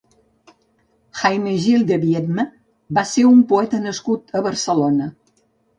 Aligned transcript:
Jaime 1.19 1.53
Gil 1.65 1.85
de 1.91 1.99
Biedma 2.07 2.47
va 3.01 3.07
ser 3.13 3.29
un 3.37 3.47
poeta 3.55 3.87
nascut 3.87 4.39
a 4.41 4.47
Barcelona. 4.49 5.15